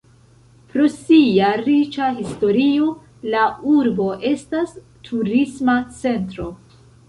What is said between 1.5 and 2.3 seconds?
riĉa